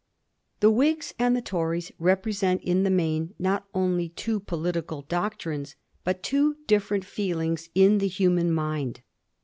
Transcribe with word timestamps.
The 0.61 0.71
Whigs 0.71 1.13
and 1.19 1.35
the 1.35 1.43
Tories 1.43 1.91
represent 1.99 2.63
in 2.63 2.81
the 2.81 2.89
main 2.89 3.35
not 3.37 3.67
only 3.71 4.09
two 4.09 4.39
political 4.39 5.03
doctrines, 5.03 5.75
but 6.03 6.23
two 6.23 6.55
difierent 6.65 7.03
feel 7.03 7.37
Logs 7.37 7.69
in 7.75 7.99
the 7.99 8.07
human 8.07 8.49
miud. 8.49 9.01